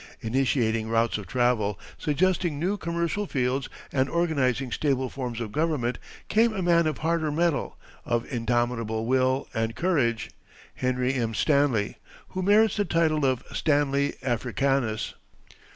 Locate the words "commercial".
2.75-3.27